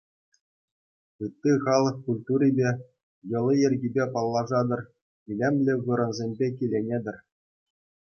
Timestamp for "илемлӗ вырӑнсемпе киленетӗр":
5.29-7.15